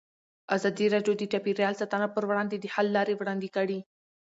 [0.55, 3.79] ازادي راډیو د چاپیریال ساتنه پر وړاندې د حل لارې وړاندې کړي.